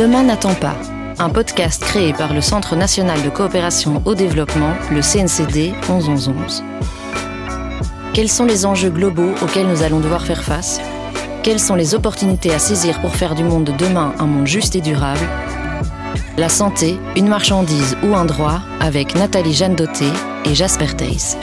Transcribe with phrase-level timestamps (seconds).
[0.00, 0.76] Demain n'attend pas.
[1.18, 6.64] Un podcast créé par le Centre national de coopération au développement, le CNCD 1111.
[8.14, 10.80] Quels sont les enjeux globaux auxquels nous allons devoir faire face?
[11.42, 14.74] Quelles sont les opportunités à saisir pour faire du monde de demain un monde juste
[14.74, 15.20] et durable?
[16.38, 20.06] La santé, une marchandise ou un droit avec Nathalie Jeanne Doté
[20.46, 21.36] et Jasper Theis.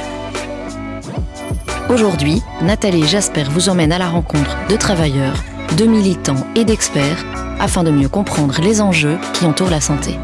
[1.89, 5.43] Aujourd'hui, Nathalie et Jasper vous emmènent à la rencontre de travailleurs,
[5.75, 7.25] de militants et d'experts
[7.59, 10.17] afin de mieux comprendre les enjeux qui entourent la santé.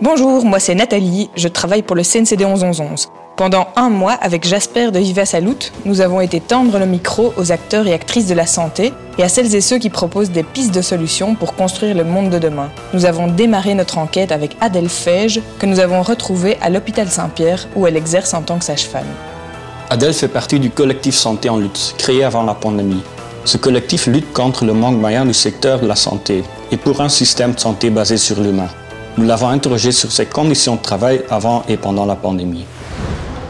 [0.00, 3.08] Bonjour, moi c'est Nathalie, je travaille pour le CNCD 1111.
[3.36, 7.52] Pendant un mois, avec Jasper de Viva Salut, nous avons été tendre le micro aux
[7.52, 10.74] acteurs et actrices de la santé et à celles et ceux qui proposent des pistes
[10.74, 12.70] de solutions pour construire le monde de demain.
[12.94, 17.68] Nous avons démarré notre enquête avec Adèle Fège, que nous avons retrouvée à l'hôpital Saint-Pierre,
[17.76, 19.04] où elle exerce en tant que sage-femme.
[19.90, 23.02] Adèle fait partie du collectif Santé en lutte, créé avant la pandémie.
[23.46, 27.08] Ce collectif lutte contre le manque moyen du secteur de la santé et pour un
[27.08, 28.66] système de santé basé sur l'humain.
[29.16, 32.66] Nous l'avons interrogé sur ses conditions de travail avant et pendant la pandémie.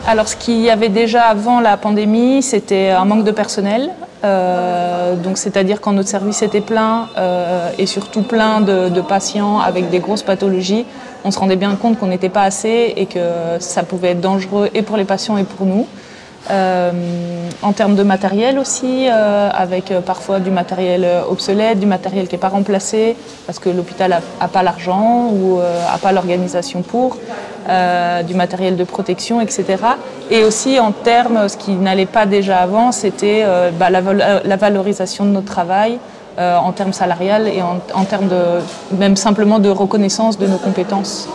[0.06, 3.88] Alors, ce qu'il y avait déjà avant la pandémie, c'était un manque de personnel.
[4.22, 9.60] Euh, donc, c'est-à-dire quand notre service était plein euh, et surtout plein de, de, patients
[9.60, 10.84] avec des grosses pathologies,
[11.24, 13.18] on se rendait bien compte qu'on n'était pas assez et que
[13.60, 15.86] ça pouvait être dangereux et pour les patients et pour nous.
[16.50, 16.92] Euh,
[17.62, 22.34] en termes de matériel aussi, euh, avec euh, parfois du matériel obsolète, du matériel qui
[22.34, 23.16] n'est pas remplacé,
[23.46, 27.16] parce que l'hôpital n'a pas l'argent ou n'a pas l'organisation pour,
[28.26, 29.64] du matériel de protection, etc.
[30.30, 33.44] Et aussi en termes, ce qui n'allait pas déjà avant, c'était
[33.78, 35.98] bah, la, valorisation de notre travail.
[36.38, 41.28] en termes salariales et en termes de même simplement de reconnaissance de nos compétences.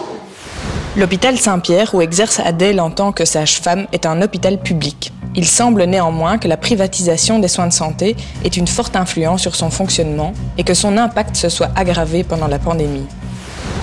[0.97, 5.13] L'hôpital Saint-Pierre, où exerce Adèle en tant que sage-femme, est un hôpital public.
[5.37, 9.55] Il semble néanmoins que la privatisation des soins de santé ait une forte influence sur
[9.55, 13.05] son fonctionnement et que son impact se soit aggravé pendant la pandémie.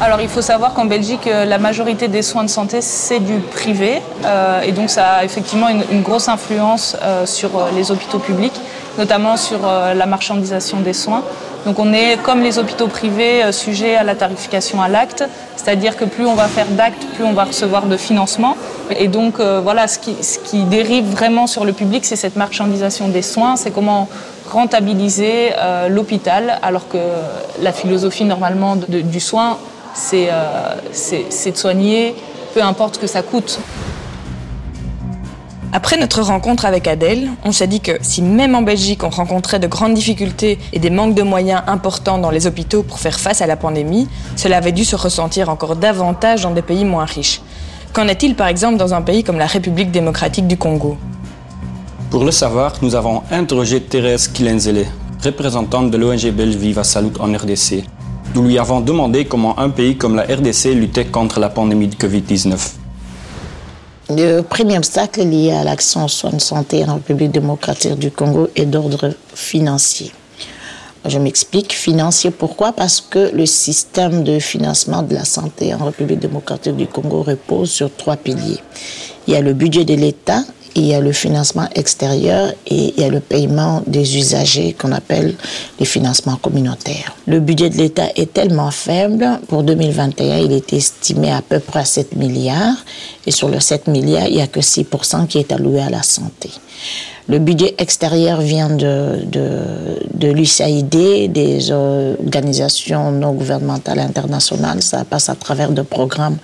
[0.03, 3.39] Alors il faut savoir qu'en Belgique, euh, la majorité des soins de santé, c'est du
[3.39, 4.03] privé.
[4.27, 8.61] Euh, et donc ça a effectivement une, grosse influence euh, sur les hôpitaux publics,
[8.99, 11.25] notamment sur la marchandisation des soins.
[11.67, 15.25] Donc on est, comme les hôpitaux privés, euh, sujet à la tarification à l'acte,
[15.57, 18.57] c'est-à-dire que plus on va faire d'actes, plus on va recevoir de financement.
[18.97, 23.23] Et donc euh, voilà, ce qui, dérive vraiment sur le public, c'est cette marchandisation des
[23.23, 24.09] soins, c'est comment
[24.49, 26.99] rentabiliser euh, l'hôpital, alors que
[27.61, 29.59] la philosophie normalement du soin,
[29.95, 32.15] c'est de soigner,
[32.55, 33.59] peu importe ce que ça coûte.
[35.71, 39.59] Après notre rencontre avec Adèle, on s'est dit que si même en Belgique on rencontrait
[39.59, 43.43] de grandes difficultés et des manques de moyens importants dans les hôpitaux pour faire face
[43.43, 47.43] à la pandémie, cela avait dû se ressentir encore davantage dans des pays moins riches.
[47.93, 50.97] Qu'en est-il par exemple dans un pays comme la République démocratique du Congo?
[52.11, 54.87] Pour le savoir, nous avons interrogé Thérèse Kilenzele,
[55.23, 57.85] représentante de l'ONG belge Viva Salut en RDC.
[58.35, 61.95] Nous lui avons demandé comment un pays comme la RDC luttait contre la pandémie de
[61.95, 62.78] Covid-19.
[64.11, 68.65] Le premier obstacle lié à l'action soins de santé en République démocratique du Congo est
[68.65, 70.13] d'ordre financier.
[71.05, 72.73] Je m'explique, financier pourquoi?
[72.73, 77.71] Parce que le système de financement de la santé en République démocratique du Congo repose
[77.71, 78.61] sur trois piliers.
[79.27, 80.43] Il y a le budget de l'État,
[80.75, 84.93] il y a le financement extérieur et il y a le paiement des usagers qu'on
[84.93, 85.35] appelle
[85.79, 87.15] les financements communautaires.
[87.27, 91.81] Le budget de l'État est tellement faible, pour 2021, il est estimé à peu près
[91.81, 92.77] à 7 milliards
[93.27, 96.03] et sur le 7 milliards, il n'y a que 6% qui est alloué à la
[96.03, 96.51] santé.
[97.29, 99.99] Le budget extérieur vient de, de,
[101.27, 104.83] des organisations non gouvernementales internationales.
[104.83, 106.39] Ça passe à travers de programmes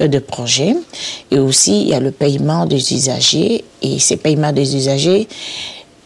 [0.00, 0.74] euh, de projets.
[1.30, 3.64] Et aussi, il y a le paiement des usagers.
[3.82, 5.28] Et ces paiements des usagers,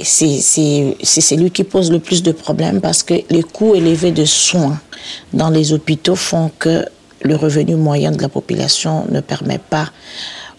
[0.00, 4.81] c'est celui qui pose le plus de problèmes parce que les coûts élevés de soins
[5.33, 6.84] dans les hôpitaux font que
[7.23, 9.91] le revenu moyen de la population ne permet pas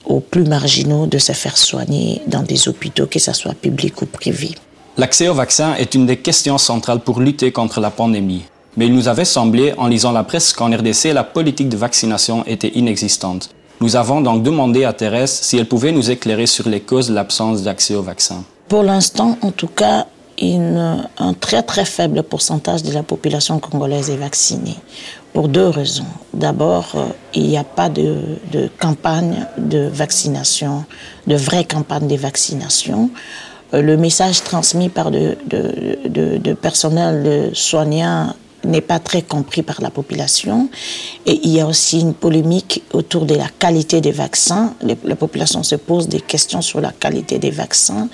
[0.05, 4.05] aux plus marginaux de se faire soigner dans des hôpitaux, que ce soit publics ou
[4.05, 4.55] privés.
[4.97, 8.46] L'accès au vaccin est une des questions centrales pour lutter contre la pandémie.
[8.78, 12.46] Mais il nous avait semblé, en lisant la presse, qu'en RDC, la politique de vaccination
[12.46, 13.49] était inexistante.
[13.81, 17.13] Nous avons donc demandé à Thérèse si elle pouvait nous éclairer sur les causes de
[17.13, 18.43] l'absence d'accès au vaccin.
[18.69, 20.08] Pour l'instant, en tout cas,
[20.41, 24.78] une, un très très faible pourcentage de la population congolaise est vaccinée
[25.35, 26.08] pour deux raisons.
[26.34, 28.16] D'abord, euh, il n'y a pas de,
[28.79, 30.85] campagne de vaccination,
[31.28, 33.09] de vraie campagne de vaccination.
[33.73, 38.34] Euh, le message transmis par de, de personnel soignant
[38.64, 40.70] n'est pas très compris par la population.
[41.26, 44.73] Et il y a aussi une polémique autour de la qualité des vaccins.
[45.03, 48.08] La population se pose des questions sur la qualité des vaccins.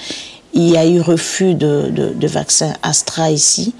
[0.53, 3.73] Il y a eu refus de, de, de vaccins Astra ici.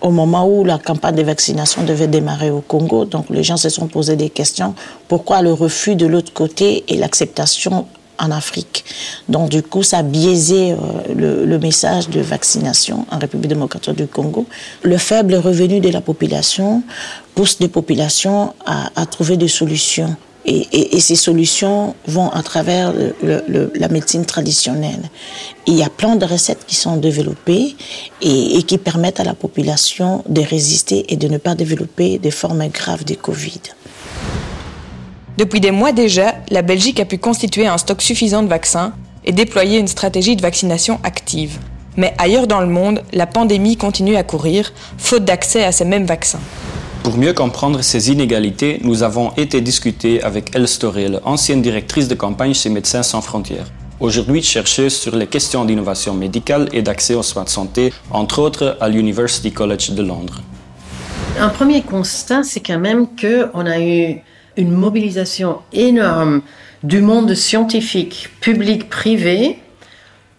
[0.00, 3.04] Au moment où la campagne de vaccination devait démarrer au Congo.
[3.04, 4.74] Donc les gens se sont posés des questions.
[5.08, 7.86] Pourquoi le refus de l'autre côté et l'acceptation
[8.18, 8.84] en Afrique?
[9.28, 14.06] Donc du coup, ça a biaisé euh, le, message de vaccination en République démocratique du
[14.06, 14.46] Congo.
[14.82, 16.82] Le faible revenu de la population
[17.34, 20.14] pousse les populations à, trouver des solutions.
[20.46, 22.92] Et, ces solutions vont à travers
[23.22, 25.10] la médecine traditionnelle.
[25.66, 27.76] il y a plein de recettes qui sont développées
[28.20, 32.66] et, qui permettent à la population de résister et de ne pas développer des formes
[32.68, 33.60] graves de Covid.
[35.38, 38.92] Depuis des mois déjà, la Belgique a pu constituer un stock suffisant de vaccins
[39.24, 41.58] et déployer une stratégie de vaccination active.
[41.96, 46.06] Mais ailleurs dans le monde, la pandémie continue à courir, faute d'accès à ces mêmes
[46.06, 46.40] vaccins.
[47.02, 52.52] Pour mieux comprendre ces inégalités, nous avons été discuter avec Storel, ancienne directrice de campagne
[52.52, 53.66] chez Médecins sans frontières.
[54.00, 58.76] Aujourd'hui chercheuse sur les questions d'innovation médicale et d'accès aux soins de santé, entre autres
[58.82, 60.42] à l'University College de Londres.
[61.38, 64.16] Un premier constat, c'est quand même qu'on a eu
[64.58, 66.42] une mobilisation énorme
[66.82, 69.58] du monde scientifique, public, privé,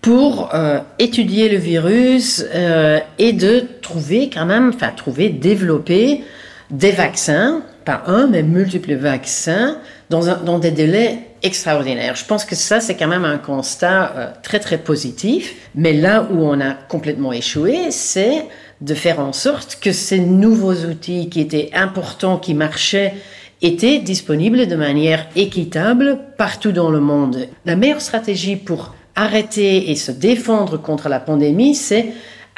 [0.01, 6.23] pour euh, étudier le virus euh, et de trouver quand même, enfin trouver, développer
[6.71, 9.77] des vaccins, pas un, mais multiples vaccins,
[10.09, 12.15] dans, des délais extraordinaires.
[12.15, 15.55] Je pense que ça, c'est quand même un constat euh, très, très positif.
[15.75, 18.45] Mais là où on a complètement échoué, c'est
[18.81, 23.13] de faire en sorte que ces nouveaux outils qui étaient importants, qui marchaient,
[23.61, 27.47] étaient disponibles de manière équitable partout dans le monde.
[27.65, 32.07] La meilleure stratégie pour arrêter et se défendre contre la pandémie, c'est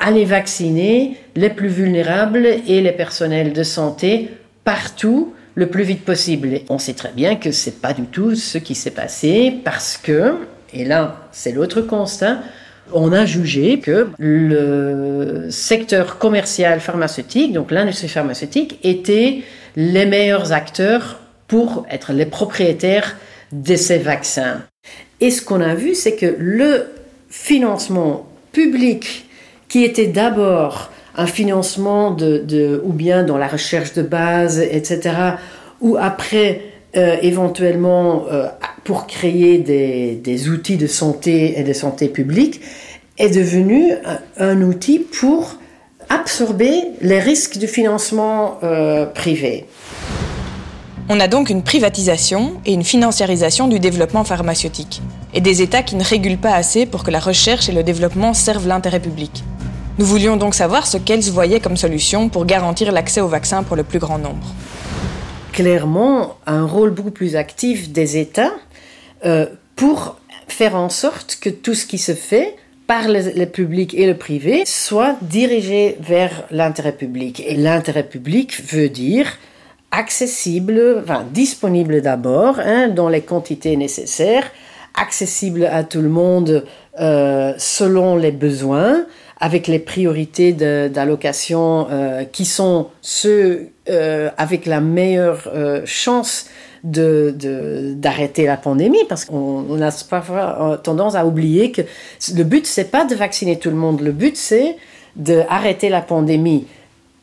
[0.04, 4.30] aller vacciner les plus vulnérables et les personnels de santé
[4.66, 6.60] partout le plus vite possible.
[6.70, 10.36] On sait très bien que c'est pas du tout ce qui s'est passé parce que,
[10.74, 12.40] et là c'est l'autre constat,
[12.92, 19.44] on a jugé que le secteur commercial pharmaceutique, donc l'industrie pharmaceutique, était
[19.78, 23.16] les meilleurs acteurs pour être les propriétaires
[23.54, 24.64] de ces vaccins.
[25.22, 26.88] Et ce qu'on a vu, c'est que le
[27.30, 29.30] financement public,
[29.74, 35.00] qui était d'abord un financement ou bien dans la recherche de base, etc.,
[35.81, 36.62] ou après
[36.96, 38.50] euh, éventuellement euh,
[38.84, 42.62] pour créer des, outils de santé et de santé publique,
[43.18, 43.94] est devenu
[44.38, 45.56] un outil pour
[46.08, 49.66] absorber les risques du financement euh, privé.
[51.10, 55.02] On a donc une privatisation et une financiarisation du développement pharmaceutique,
[55.34, 58.36] et des États qui ne régulent pas assez pour que la recherche et le développement
[58.36, 59.44] servent l'intérêt public.
[60.00, 63.75] Nous voulions donc savoir ce qu'elles voyaient comme solution pour garantir l'accès aux vaccins pour
[63.75, 64.48] le plus grand nombre.
[65.51, 68.54] Clairement, un rôle beaucoup plus actif des États
[69.24, 69.45] euh,
[69.75, 70.18] pour
[70.48, 72.56] faire en sorte que tout ce qui se fait
[72.88, 77.44] par le, public et le privé soit dirigé vers l'intérêt public.
[77.45, 79.38] Et l'intérêt public veut dire
[79.92, 84.51] accessible, disponible d'abord, hein, dans les quantités nécessaires,
[84.95, 86.66] accessible à tout le monde
[87.00, 89.06] euh, selon les besoins,
[89.44, 95.51] avec les priorités d'allocation euh, qui sont ceux euh, avec la meilleure
[95.84, 96.45] chance
[96.86, 97.36] de,
[97.98, 101.81] d'arrêter la pandémie parce qu'on a parfois tendance à oublier que
[102.34, 104.78] le but c'est pas de vacciner tout le monde, le but c'est
[105.18, 106.66] d'arrêter la pandémie.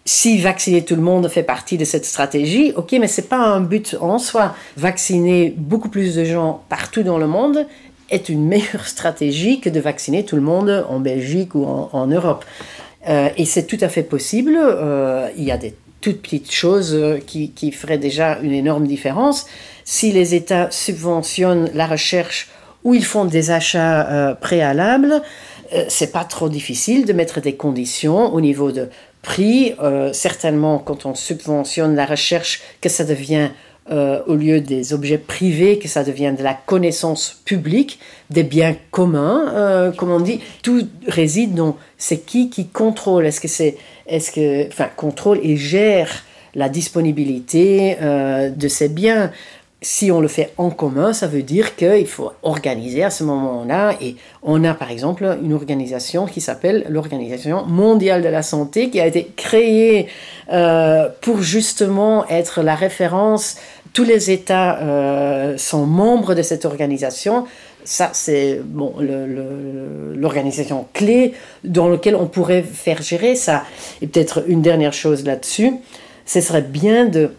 [0.04, 3.60] Si vacciner tout le monde fait partie de cette stratégie, ok, mais c'est pas un
[3.60, 4.54] but en soi.
[4.76, 7.66] Vacciner beaucoup plus de gens partout dans le monde
[8.10, 12.44] est une meilleure stratégie que de vacciner tout le monde en Belgique ou en, Europe.
[13.08, 14.56] Euh, et c'est tout à fait possible.
[14.56, 18.86] Euh, il y a des toutes petites choses euh, qui, qui feraient déjà une énorme
[18.86, 19.46] différence.
[19.84, 22.48] Si les États subventionnent la recherche
[22.84, 25.22] ou ils font des achats euh, préalables,
[25.86, 28.88] c'est pas trop difficile de mettre des conditions au niveau de
[29.22, 29.72] prix.
[30.12, 33.50] Certainement, quand on subventionne la recherche, que ça devient
[33.90, 38.76] euh, au lieu des objets privés, que ça devient de la connaissance publique, des biens
[38.90, 40.40] communs, euh, comme on dit.
[40.62, 43.26] Tout réside dans c'est qui qui contrôle.
[43.26, 49.32] Est-ce que c'est, est-ce que, enfin, contrôle et gère la disponibilité euh, de ces biens
[49.82, 53.94] si on le fait en commun, ça veut dire qu'il faut organiser à ce moment-là.
[54.02, 59.00] Et on a par exemple une organisation qui s'appelle l'Organisation mondiale de la santé, qui
[59.00, 60.08] a été créée
[60.52, 63.56] euh, pour justement être la référence.
[63.94, 67.46] Tous les États euh, sont membres de cette organisation.
[67.82, 71.32] Ça, c'est bon, l'organisation clé
[71.64, 73.64] dans laquelle on pourrait faire gérer ça.
[74.02, 75.72] Et peut-être une dernière chose là-dessus,
[76.26, 77.30] ce serait bien de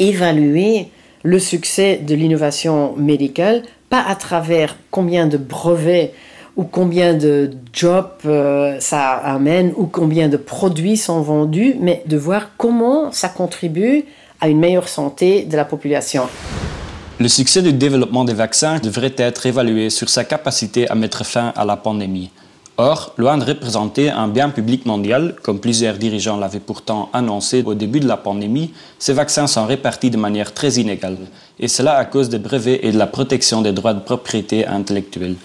[0.00, 0.88] évaluer
[1.26, 6.12] le succès de l'innovation médicale, pas à travers combien de brevets
[6.54, 12.16] ou combien de jobs euh, ça amène, ou combien de produits sont vendus, mais de
[12.16, 14.04] voir comment ça contribue
[14.40, 16.28] à une meilleure santé de la population.
[17.18, 21.52] Le succès du développement des vaccins devrait être évalué sur sa capacité à mettre fin
[21.56, 22.30] à la pandémie.
[22.78, 27.72] Or, loin de représenter un bien public mondial, comme plusieurs dirigeants l'avaient pourtant annoncé au
[27.72, 31.16] début de la pandémie, ces vaccins sont répartis de manière très inégale,
[31.58, 35.36] et cela à cause des brevets et de la protection des droits de propriété intellectuelle.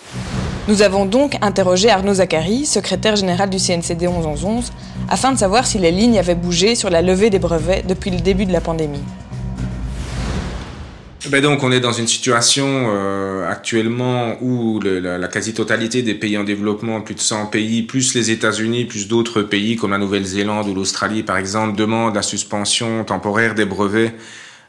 [0.68, 4.70] Nous avons donc interrogé Arnaud Zachary, secrétaire général du CNCD 1111,
[5.08, 8.20] afin de savoir si les lignes avaient bougé sur la levée des brevets depuis le
[8.20, 9.00] début de la pandémie.
[11.30, 16.44] Ben donc on est dans une situation euh, actuellement où la, quasi-totalité des pays en
[16.44, 20.74] développement, plus de 100 pays, plus les États-Unis, plus d'autres pays comme la Nouvelle-Zélande ou
[20.74, 24.16] l'Australie par exemple, demandent la suspension temporaire des brevets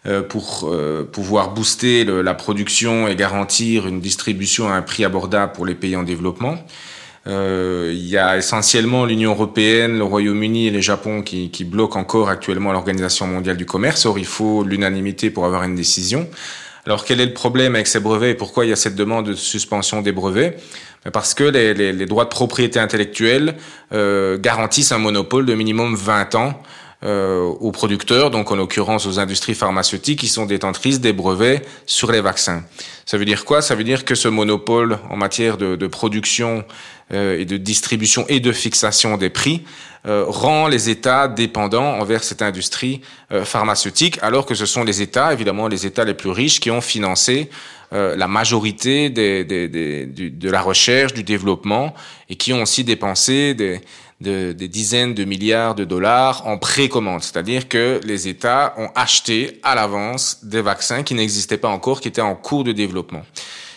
[0.04, 5.52] euh, pour euh, pouvoir booster la production et garantir une distribution à un prix abordable
[5.52, 6.58] pour les pays en développement.
[7.28, 11.98] Euh, il y a essentiellement l'Union européenne, le Royaume-Uni et le Japon qui, qui bloquent
[11.98, 14.06] encore actuellement l'Organisation mondiale du commerce.
[14.06, 16.28] Or, il faut l'unanimité pour avoir une décision.
[16.84, 19.26] Alors, quel est le problème avec ces brevets et pourquoi il y a cette demande
[19.26, 20.58] de suspension des brevets?
[21.04, 23.54] Ben, Parce que les, les, les, droits de propriété intellectuelle
[23.92, 26.60] euh, garantissent un monopole de minimum 20 ans
[27.02, 32.20] aux producteurs, donc en l'occurrence aux industries pharmaceutiques qui sont détentrices des brevets sur les
[32.20, 32.62] vaccins.
[33.06, 33.60] Ça veut dire quoi?
[33.60, 36.64] Ça veut dire que ce monopole en matière de, de production
[37.12, 39.62] euh, et de distribution et de fixation des prix
[40.06, 45.02] euh, rend les États dépendants envers cette industrie euh, pharmaceutique, alors que ce sont les
[45.02, 47.50] États, évidemment les États les plus riches, qui ont financé
[47.92, 51.94] euh, la majorité des, des, des, de la recherche, du développement,
[52.28, 53.80] et qui ont aussi dépensé des,
[54.22, 59.60] de, des dizaines de milliards de dollars en précommande, c'est-à-dire que les États ont acheté
[59.62, 63.22] à l'avance des vaccins qui n'existaient pas encore, qui étaient en cours de développement.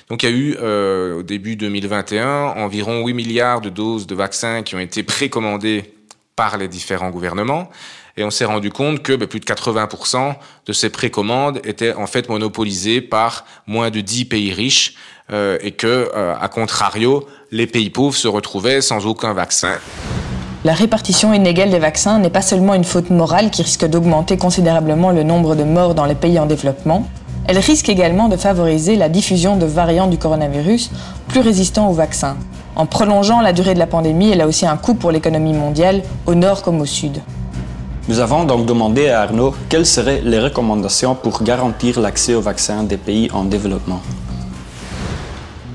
[0.09, 4.15] Donc il y a eu euh, au début 2021 environ 8 milliards de doses de
[4.15, 5.93] vaccins qui ont été précommandées
[6.35, 7.69] par les différents gouvernements.
[8.17, 10.35] Et on s'est rendu compte que ben, plus de 80%
[10.65, 14.95] de ces précommandes étaient en fait monopolisées par moins de 10 pays riches
[15.31, 19.79] euh, et que, euh, à contrario, les pays pauvres se retrouvaient sans aucun vaccin.
[20.65, 25.11] La répartition inégale des vaccins n'est pas seulement une faute morale qui risque d'augmenter considérablement
[25.11, 27.05] le nombre de morts dans les pays en développement,
[27.47, 30.89] elle risque également de favoriser la diffusion de variants du coronavirus
[31.27, 32.35] plus résistants aux vaccins.
[32.75, 36.01] En prolongeant la durée de la pandémie, elle a aussi un coût pour l'économie mondiale,
[36.25, 37.21] au nord comme au sud.
[38.07, 42.81] Nous avons donc demandé à Arnaud quelles seraient les recommandations pour garantir l'accès aux vaccins
[42.81, 44.01] des pays en développement.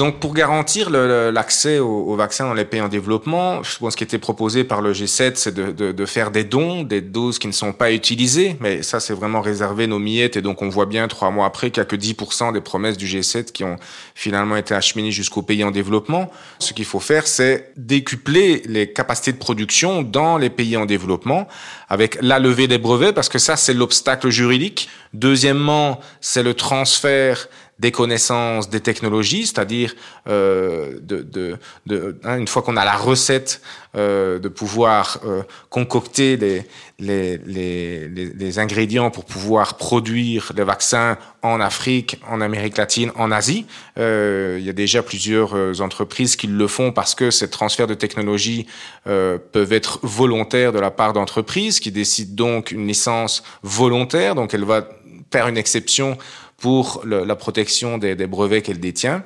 [0.00, 4.04] Donc, pour garantir l'accès aux, vaccins dans les pays en développement, je pense ce qui
[4.04, 7.75] était proposé par le G7, c'est de, faire des dons, des doses qui ne sont
[7.75, 8.57] pas utilisées.
[8.61, 10.38] Mais ça, c'est vraiment réservé nos miettes.
[10.38, 12.97] Et donc, on voit bien, trois mois après, qu'il n'y a que 10% des promesses
[12.97, 13.76] du G7 qui ont
[14.14, 16.30] finalement été acheminées jusqu'aux pays en développement.
[16.61, 21.47] Ce qu'il faut faire, c'est décupler les capacités de production dans les pays en développement
[21.90, 24.88] avec la levée des brevets, parce que ça, c'est l'obstacle juridique.
[25.12, 27.49] Deuxièmement, c'est le transfert
[27.81, 29.95] des connaissances, des technologies, c'est-à-dire
[30.29, 31.57] euh, de, de,
[31.87, 33.63] de hein, une fois qu'on a la recette,
[33.97, 36.67] euh, de pouvoir euh, concocter les,
[36.99, 43.33] les, les, les, ingrédients pour pouvoir produire les vaccins en Afrique, en Amérique latine, en
[43.33, 43.67] Asie.
[43.99, 47.87] Euh, il y a déjà plusieurs euh, entreprises qui le font parce que ces transferts
[47.87, 48.67] de technologie
[49.07, 54.53] euh, peuvent être volontaires de la part d'entreprises qui décident donc une licence volontaire, donc
[54.53, 54.87] elle va
[55.33, 56.19] faire une exception
[56.61, 59.25] pour le, la protection des, des brevets qu'elle détient.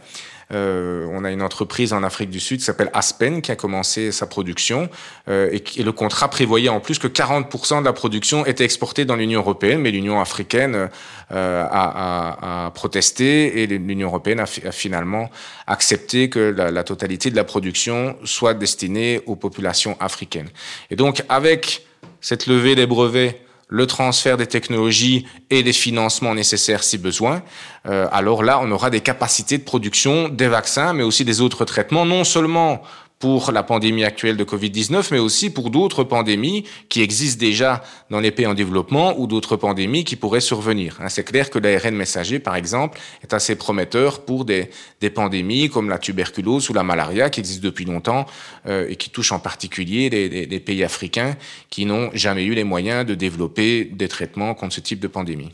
[0.53, 4.13] Euh, on a une entreprise en Afrique du Sud qui s'appelle Aspen qui a commencé
[4.13, 4.91] sa production
[5.29, 9.07] euh, et, et, le contrat prévoyait en plus que 40% de la production était exportée
[9.07, 10.91] dans l'Union européenne, mais l'Union africaine
[11.33, 15.31] euh, a, a, a, protesté et l'Union européenne a, a, finalement
[15.67, 20.51] accepté que la, la, totalité de la production soit destinée aux populations africaines.
[20.91, 21.87] Et donc avec
[22.21, 27.43] cette levée des brevets le transfert des technologies et des financements nécessaires si besoin,
[27.87, 31.65] euh, alors là, on aura des capacités de production des vaccins, mais aussi des autres
[31.65, 32.83] traitements, non seulement
[33.25, 38.21] pour la pandémie actuelle de Covid-19, mais aussi pour d'autres pandémies qui existent déjà dans
[38.21, 40.99] les pays en développement ou d'autres pandémies qui pourraient survenir.
[41.01, 44.69] Hein, c'est clair que l'ARN messager, par exemple, est assez prometteur pour des,
[45.01, 48.27] des, pandémies comme la tuberculose ou la malaria qui existent depuis longtemps
[48.67, 51.35] euh, et qui touchent en particulier les, pays africains
[51.71, 55.49] qui n'ont jamais eu les moyens de développer des traitements contre ce type de pandémie.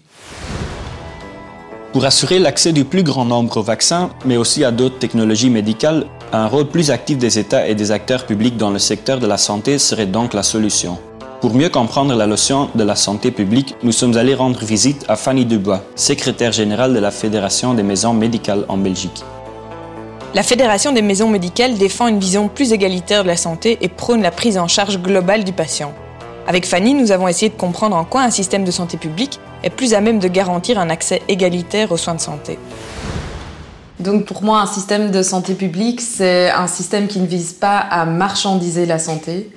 [1.92, 6.06] Pour assurer l'accès du plus grand nombre aux vaccins, mais aussi à d'autres technologies médicales,
[6.32, 9.36] un rôle plus actif des États et des acteurs publics dans le secteur de la
[9.36, 10.98] santé serait donc la solution.
[11.40, 15.16] Pour mieux comprendre la notion de la santé publique, nous sommes allés rendre visite à
[15.16, 19.24] Fanny Dubois, secrétaire générale de la Fédération des maisons médicales en Belgique.
[20.34, 24.22] La Fédération des maisons médicales défend une vision plus égalitaire de la santé et prône
[24.22, 25.92] la prise en charge globale du patient.
[26.46, 29.70] Avec Fanny, nous avons essayé de comprendre en quoi un système de santé publique est
[29.70, 32.58] plus à même de garantir un accès égalitaire aux soins de santé.
[34.00, 37.76] Donc pour moi, un système de santé publique, c'est un système qui ne vise pas
[37.76, 39.50] à marchandiser la santé.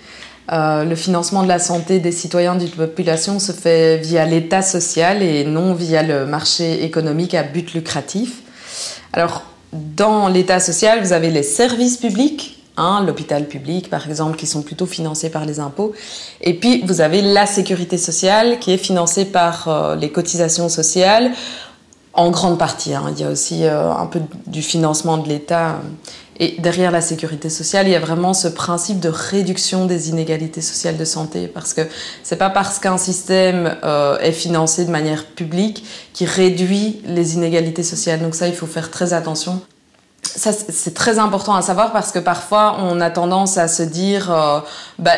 [0.51, 5.23] Euh, le financement de la santé des citoyens d'une population se fait via l'État social
[5.23, 8.41] et non via le marché économique à but lucratif.
[9.13, 14.45] Alors dans l'État social, vous avez les services publics, hein, l'hôpital public par exemple, qui
[14.45, 15.93] sont plutôt financés par les impôts.
[16.41, 21.31] Et puis vous avez la sécurité sociale qui est financée par euh, les cotisations sociales
[22.13, 22.93] en grande partie.
[22.93, 23.05] Hein.
[23.15, 25.79] Il y a aussi euh, un peu du financement de l'État.
[26.39, 30.61] Et derrière la sécurité sociale, il y a vraiment ce principe de réduction des inégalités
[30.61, 31.81] sociales de santé, parce que
[32.23, 37.83] c'est pas parce qu'un système euh, est financé de manière publique qui réduit les inégalités
[37.83, 38.19] sociales.
[38.19, 39.61] Donc ça, il faut faire très attention.
[40.23, 44.31] Ça, c'est très important à savoir parce que parfois, on a tendance à se dire,
[44.31, 44.59] euh,
[44.97, 45.11] bah,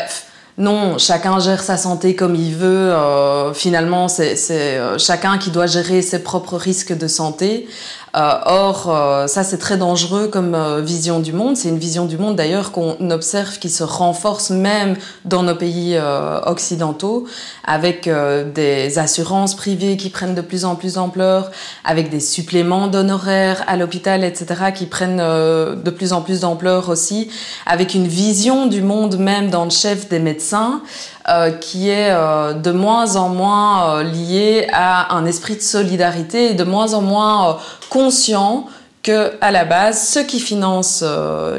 [0.57, 2.93] non, chacun gère sa santé comme il veut.
[2.93, 7.67] Euh, finalement, c'est euh, chacun qui doit gérer ses propres risques de santé.
[8.15, 11.57] Euh, or, euh, ça c'est très dangereux comme euh, vision du monde.
[11.57, 14.95] C'est une vision du monde d'ailleurs qu'on observe qui se renforce même
[15.25, 15.97] dans nos pays
[16.45, 17.25] occidentaux,
[17.63, 18.09] avec
[18.53, 21.51] des assurances privées qui prennent de plus en plus d'ampleur,
[21.83, 27.29] avec des suppléments d'honoraires à l'hôpital, etc., qui prennent de plus en plus d'ampleur aussi,
[27.65, 30.81] avec une vision du monde même dans le chef des médecins.
[31.27, 36.51] Euh, qui est euh, de moins en moins euh, lié à un esprit de solidarité
[36.51, 37.57] et de moins en moins
[37.89, 38.67] conscient
[39.01, 41.03] que à la base, ceux qui financent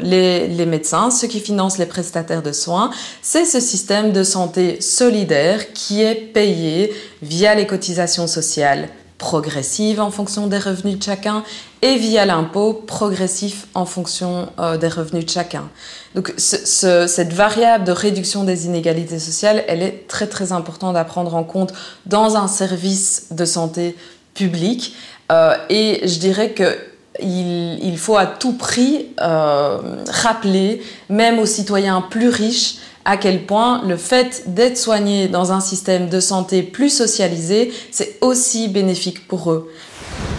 [0.03, 4.79] les, les, médecins, ceux qui financent les prestataires de soins, c'est ce système de santé
[4.79, 11.43] solidaire qui est payé via les cotisations sociales progressives en fonction des revenus de chacun
[11.81, 15.69] et via l'impôt progressif en fonction euh, des revenus de chacun.
[16.15, 21.03] Donc ce, cette variable de réduction des inégalités sociales, elle est très très importante à
[21.03, 21.73] prendre en compte
[22.05, 23.95] dans un service de santé
[24.33, 24.95] public.
[25.31, 26.77] Euh, et je dirais que
[27.19, 32.75] il, il, faut à tout prix euh, rappeler, même aux citoyens plus riches,
[33.07, 38.17] à quel point le fait d'être soigné dans un système de santé plus socialisé, c'est
[38.19, 39.71] aussi bénéfique pour eux.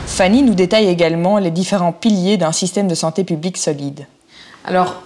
[0.07, 4.07] Fanny nous détaille également les différents piliers d'un système de santé publique solide.
[4.66, 5.02] Alors,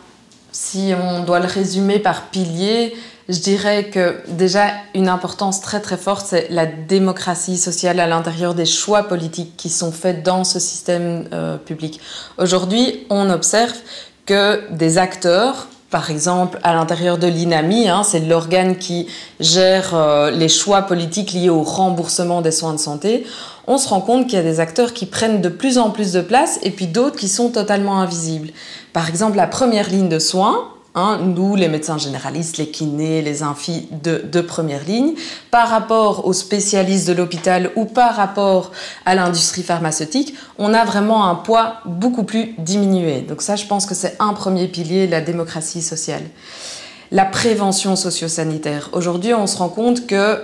[0.51, 2.95] si on doit le résumer par piliers,
[3.29, 8.55] je dirais que déjà une importance très très forte, c'est la démocratie sociale à l'intérieur
[8.55, 12.01] des choix politiques qui sont faits dans ce système euh, public.
[12.39, 13.77] Aujourd'hui, on observe
[14.27, 19.07] que des acteurs, par exemple, à l'intérieur de l'INAMI, hein, c'est l'organe qui
[19.41, 23.27] gère euh, les choix politiques liés au remboursement des soins de santé,
[23.67, 26.13] on se rend compte qu'il y a des acteurs qui prennent de plus en plus
[26.13, 28.49] de place et puis d'autres qui sont totalement invisibles.
[28.95, 33.43] Par exemple, la première ligne de soins, hein, nous, les médecins généralistes, les kinés, les
[33.43, 35.15] infis de, première ligne,
[35.51, 38.73] par rapport aux spécialistes de l'hôpital ou par rapport
[39.05, 43.21] à l'industrie pharmaceutique, on a vraiment un poids beaucoup plus diminué.
[43.21, 46.23] Donc ça, je pense que c'est un premier pilier, la démocratie sociale.
[47.11, 48.89] La prévention socio-sanitaire.
[48.93, 50.43] Aujourd'hui, on se rend compte que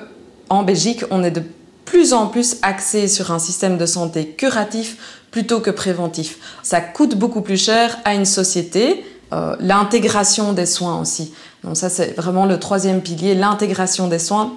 [0.50, 1.42] en Belgique, on est de
[1.84, 6.38] plus en plus axé sur un système de santé curatif plutôt que préventif.
[6.62, 11.32] Ça coûte beaucoup plus cher à une société, euh, l'intégration des soins aussi.
[11.64, 14.52] Donc ça c'est vraiment le troisième pilier, l'intégration des soins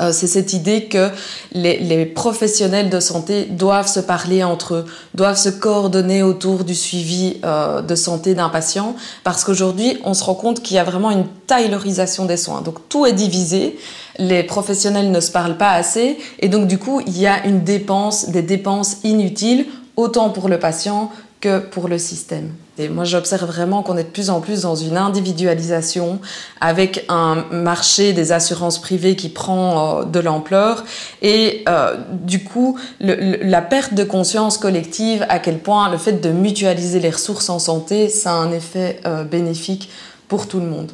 [0.00, 1.10] euh, c'est cette idée que
[1.52, 7.38] les, professionnels de santé doivent se parler entre eux, doivent se coordonner autour du suivi
[7.44, 11.10] euh, de santé d'un patient, parce qu'aujourd'hui, on se rend compte qu'il y a vraiment
[11.10, 12.60] une taylorisation des soins.
[12.60, 13.78] Donc tout est divisé,
[14.18, 17.64] les professionnels ne se parlent pas assez, et donc du coup, il y a une
[17.64, 22.50] dépense, des dépenses inutiles, autant pour le patient que pour le système.
[22.78, 26.20] Moi, j'observe vraiment qu'on est de plus en plus dans une individualisation
[26.60, 30.84] avec un marché des assurances privées qui prend euh, de l'ampleur
[31.22, 36.30] et euh, du coup, la perte de conscience collective à quel point le fait de
[36.30, 39.88] mutualiser les ressources en santé, ça a un effet euh, bénéfique
[40.28, 40.92] pour tout le monde.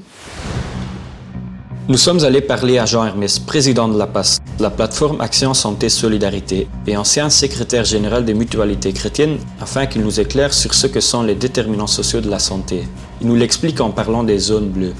[1.88, 5.88] Nous sommes allés parler à Jean Hermès, président de la PAS, la plateforme Action Santé
[5.88, 11.01] Solidarité, et ancien secrétaire général des mutualités chrétiennes, afin qu'il nous éclaire sur ce que
[11.01, 12.85] sont les déterminants sociaux de la santé.
[13.21, 14.95] Il nous l'explique en parlant des zones bleues.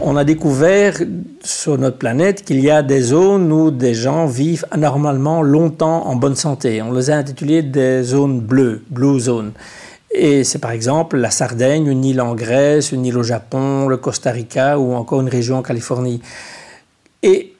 [0.00, 0.94] On a découvert
[1.42, 6.14] sur notre planète qu'il y a des zones où des gens vivent anormalement longtemps en
[6.14, 6.82] bonne santé.
[6.82, 9.52] On les a intitulées des zones bleues, blue zones.
[10.14, 13.96] Et c'est par exemple la Sardaigne, une île en Grèce, une île au Japon, le
[13.96, 16.20] Costa Rica ou encore une région en Californie.
[17.22, 17.54] Et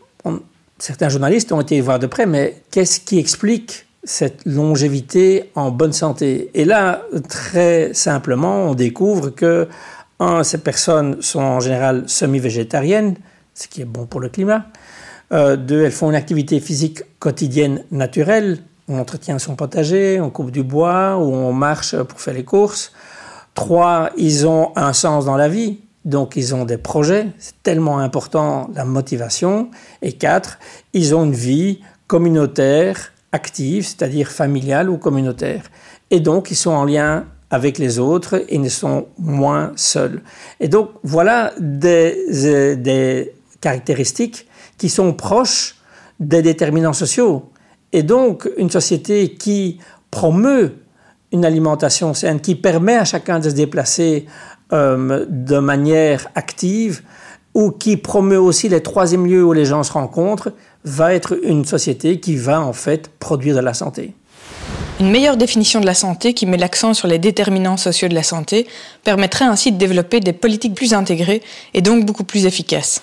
[0.79, 5.93] certains journalistes ont été voir de près, mais qu'est-ce qui explique cette longévité en bonne
[5.93, 6.51] santé?
[6.55, 9.69] Et là, très simplement, on découvre que,
[10.19, 13.17] un, ces personnes sont en général semi-végétariennes,
[13.55, 14.67] ce qui est bon pour le climat.
[15.33, 18.59] Euh, deux, elles font une activité physique quotidienne naturelle.
[18.89, 22.93] On entretient son potager, on coupe du bois ou on marche pour faire les courses.
[23.55, 25.81] Trois, ils ont un sens dans la vie.
[26.05, 27.29] Donc, ils ont des projets.
[27.39, 29.71] C'est tellement important, la motivation.
[30.01, 30.59] Et quatre,
[30.93, 35.65] ils ont une vie communautaire, active, c'est-à-dire familiale ou communautaire.
[36.11, 40.23] Et donc, ils sont en lien avec les autres et ne sont moins seuls.
[40.59, 45.77] Et donc, voilà des, des caractéristiques qui sont proches
[46.19, 47.51] des déterminants sociaux.
[47.93, 49.79] Et donc, une société qui
[50.11, 50.77] promeut
[51.33, 54.27] une alimentation saine, qui permet à chacun de se déplacer
[54.73, 57.03] euh, de manière active,
[57.55, 60.53] ou qui promeut aussi les troisièmes lieux où les gens se rencontrent,
[60.85, 64.15] va être une société qui va en fait produire de la santé.
[65.01, 68.23] Une meilleure définition de la santé qui met l'accent sur les déterminants sociaux de la
[68.23, 68.67] santé
[69.05, 71.43] permettrait ainsi de développer des politiques plus intégrées
[71.75, 73.03] et donc beaucoup plus efficaces.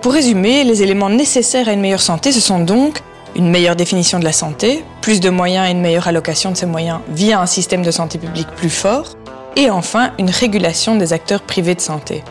[0.00, 3.02] Pour résumer, les éléments nécessaires à une meilleure santé, ce sont donc
[3.34, 6.66] une meilleure définition de la santé, plus de moyens et une meilleure allocation de ces
[6.66, 9.06] moyens via un système de santé publique plus fort,
[9.56, 12.22] et enfin une régulation des acteurs privés de santé.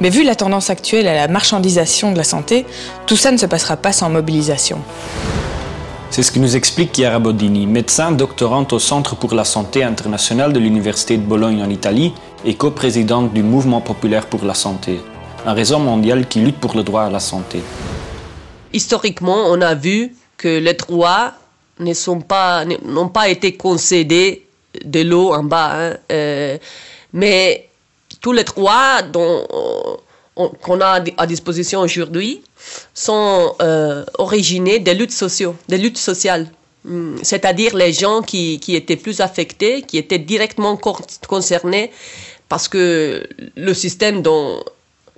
[0.00, 2.66] Mais vu la tendance actuelle à la marchandisation de la santé,
[3.06, 4.78] tout ça ne se passera pas sans mobilisation.
[6.10, 10.52] C'est ce que nous explique Chiara Bodini, médecin doctorante au Centre pour la santé internationale
[10.52, 12.12] de l'Université de Bologne en Italie
[12.44, 15.00] et coprésidente du Mouvement populaire pour la santé,
[15.46, 17.62] un réseau mondial qui lutte pour le droit à la santé.
[18.72, 20.12] Historiquement, on a vu
[20.44, 21.32] que les droits
[21.80, 24.44] n'ont pas, été concédés
[24.84, 25.70] de l'eau en bas.
[25.72, 26.58] Hein, euh,
[27.14, 27.70] mais
[28.20, 29.00] tous les droits
[30.34, 32.42] qu'on a à disposition aujourd'hui
[32.92, 35.14] sont euh, originés des luttes
[35.68, 36.46] des luttes sociales.
[36.84, 40.78] Hmm, c'est-à-dire les gens qui, étaient plus affectés, qui étaient directement
[41.26, 41.90] concernés
[42.50, 43.26] parce que
[43.56, 44.62] le système dans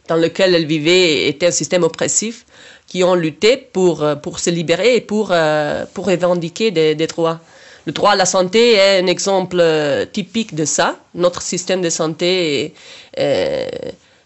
[0.09, 2.46] lequel elles vivaient était un système oppressif,
[2.87, 7.41] qui ont lutté pour, pour se libérer et pour, euh, pour revendiquer des, droits.
[7.85, 10.97] Le droit à la santé est un exemple euh, typique de ça.
[11.15, 12.75] Notre système de santé,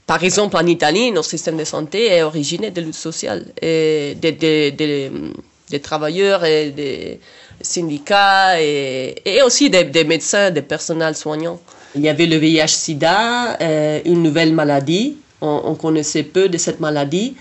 [0.07, 4.33] par exemple en Italie, notre système de santé est originaire de lutte sociale, et des,
[4.73, 7.21] des, travailleurs et des
[7.63, 11.61] syndicats et, aussi des, médecins, des personnels soignants.
[11.95, 15.17] Il y avait le VIH-Sida, euh, une nouvelle maladie.
[15.41, 17.35] On, on connaissait peu de cette maladie.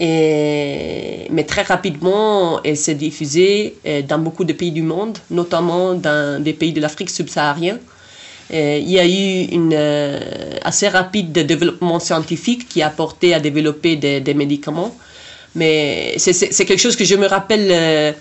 [0.00, 6.42] Mais très rapidement, elle s'est diffusée euh, dans beaucoup de pays du monde, notamment dans
[6.42, 7.78] des pays de l'Afrique subsaharienne.
[8.52, 10.20] Euh, il y a eu une euh,
[10.62, 14.94] assez rapide développement scientifique qui a porté à développer des, médicaments.
[15.54, 18.14] Mais c'est quelque chose que je me rappelle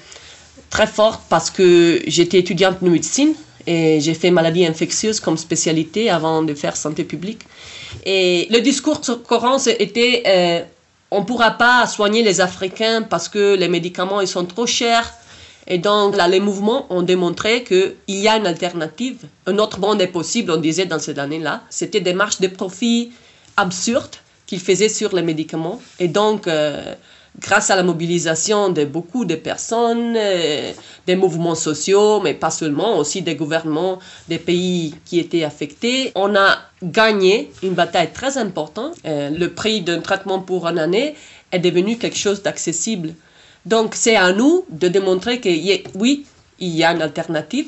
[0.69, 3.33] très fort parce que j'étais étudiante de médecine
[3.65, 7.43] et j'ai fait maladie infectieuse comme spécialité avant de faire santé publique.
[8.05, 10.67] Et le discours courant était
[11.11, 15.13] on ne pourra pas soigner les Africains parce que les médicaments ils sont trop chers.
[15.67, 19.17] Et donc, là, les mouvements ont démontré qu'il y a une alternative.
[19.45, 21.61] Un autre monde est possible, on disait dans cette année-là.
[21.69, 23.11] C'était des marches de profit
[23.57, 24.15] absurdes
[24.47, 25.79] qu'ils faisaient sur les médicaments.
[25.99, 26.95] Et donc, euh,
[27.39, 30.71] grâce à la mobilisation de beaucoup de personnes, euh,
[31.07, 36.35] des mouvements sociaux, mais pas seulement, aussi des gouvernements des pays qui étaient affectés, on
[36.35, 38.95] a gagné une bataille très importante.
[39.05, 41.15] Euh, le prix d'un traitement pour une année
[41.51, 43.13] est devenu quelque chose d'accessible.
[43.65, 45.49] Donc c'est à nous de démontrer que
[45.97, 46.25] oui,
[46.59, 47.67] il y a une alternative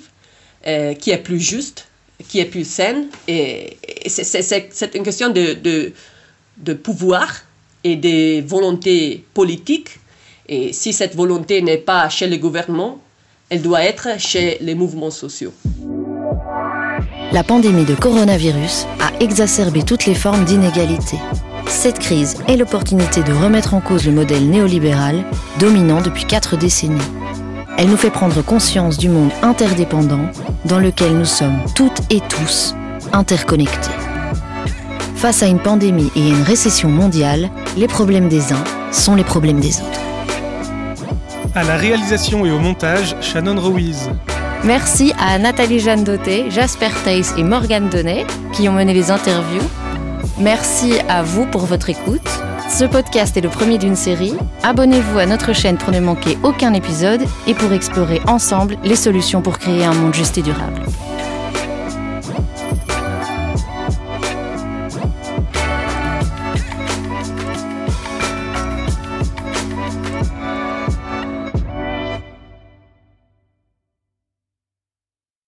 [0.67, 1.87] euh, qui est plus juste,
[2.27, 7.43] qui est plus saine, et, c'est une question de, pouvoir
[7.83, 9.99] et des volontés politiques.
[10.47, 12.99] Et si cette volonté n'est pas chez le gouvernement,
[13.49, 15.53] elle doit être chez les mouvements sociaux.
[17.31, 21.17] La pandémie de coronavirus a exacerbé toutes les formes d'inégalité.
[21.67, 25.23] Cette crise est l'opportunité de remettre en cause le modèle néolibéral
[25.59, 27.01] dominant depuis quatre décennies.
[27.77, 30.29] Elle nous fait prendre conscience du monde interdépendant
[30.65, 32.75] dans lequel nous sommes toutes et tous
[33.11, 33.89] interconnectés.
[35.15, 39.23] Face à une pandémie et à une récession mondiale, les problèmes des uns sont les
[39.23, 39.99] problèmes des autres.
[41.55, 44.09] À la réalisation et au montage, Shannon Ruiz.
[44.63, 49.61] Merci à Nathalie Jeanne Doté, Jasper Tays et Morgane Donnet qui ont mené les interviews.
[50.39, 52.21] Merci à vous pour votre écoute.
[52.69, 54.33] Ce podcast est le premier d'une série.
[54.63, 59.41] Abonnez-vous à notre chaîne pour ne manquer aucun épisode et pour explorer ensemble les solutions
[59.41, 60.81] pour créer un monde juste et durable.